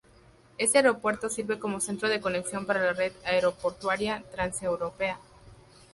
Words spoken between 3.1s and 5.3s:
aeroportuaria transeuropea.